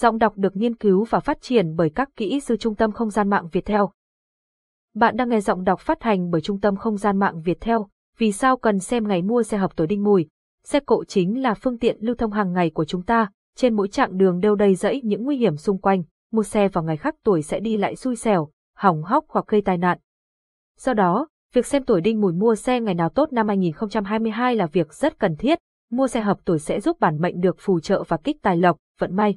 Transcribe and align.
Giọng 0.00 0.18
đọc 0.18 0.32
được 0.36 0.56
nghiên 0.56 0.76
cứu 0.76 1.04
và 1.04 1.20
phát 1.20 1.38
triển 1.40 1.76
bởi 1.76 1.90
các 1.90 2.08
kỹ 2.16 2.40
sư 2.40 2.56
Trung 2.56 2.74
tâm 2.74 2.92
Không 2.92 3.10
gian 3.10 3.30
mạng 3.30 3.48
Việt 3.52 3.64
Theo. 3.64 3.90
Bạn 4.94 5.16
đang 5.16 5.28
nghe 5.28 5.40
giọng 5.40 5.64
đọc 5.64 5.80
phát 5.80 6.02
hành 6.02 6.30
bởi 6.30 6.40
Trung 6.40 6.60
tâm 6.60 6.76
Không 6.76 6.96
gian 6.96 7.18
mạng 7.18 7.42
Việt 7.42 7.60
Theo. 7.60 7.88
Vì 8.18 8.32
sao 8.32 8.56
cần 8.56 8.78
xem 8.78 9.08
ngày 9.08 9.22
mua 9.22 9.42
xe 9.42 9.56
hợp 9.56 9.76
tuổi 9.76 9.86
đinh 9.86 10.04
mùi? 10.04 10.28
Xe 10.64 10.80
cộ 10.80 11.04
chính 11.04 11.42
là 11.42 11.54
phương 11.54 11.78
tiện 11.78 11.96
lưu 12.00 12.16
thông 12.16 12.32
hàng 12.32 12.52
ngày 12.52 12.70
của 12.70 12.84
chúng 12.84 13.02
ta, 13.02 13.30
trên 13.56 13.76
mỗi 13.76 13.88
chặng 13.88 14.18
đường 14.18 14.40
đều 14.40 14.54
đầy 14.54 14.74
rẫy 14.74 15.00
những 15.04 15.24
nguy 15.24 15.36
hiểm 15.36 15.56
xung 15.56 15.78
quanh, 15.78 16.02
mua 16.32 16.42
xe 16.42 16.68
vào 16.68 16.84
ngày 16.84 16.96
khác 16.96 17.14
tuổi 17.24 17.42
sẽ 17.42 17.60
đi 17.60 17.76
lại 17.76 17.96
xui 17.96 18.16
xẻo, 18.16 18.50
hỏng 18.76 19.02
hóc 19.02 19.24
hoặc 19.28 19.44
gây 19.48 19.62
tai 19.62 19.78
nạn. 19.78 19.98
Do 20.78 20.94
đó, 20.94 21.28
việc 21.52 21.66
xem 21.66 21.84
tuổi 21.84 22.00
đinh 22.00 22.20
mùi 22.20 22.32
mua 22.32 22.54
xe 22.54 22.80
ngày 22.80 22.94
nào 22.94 23.08
tốt 23.08 23.32
năm 23.32 23.48
2022 23.48 24.56
là 24.56 24.66
việc 24.66 24.94
rất 24.94 25.18
cần 25.18 25.36
thiết, 25.36 25.58
mua 25.90 26.08
xe 26.08 26.20
hợp 26.20 26.38
tuổi 26.44 26.58
sẽ 26.58 26.80
giúp 26.80 27.00
bản 27.00 27.20
mệnh 27.20 27.40
được 27.40 27.56
phù 27.58 27.80
trợ 27.80 28.04
và 28.08 28.16
kích 28.16 28.36
tài 28.42 28.56
lộc, 28.56 28.76
vận 28.98 29.16
may. 29.16 29.36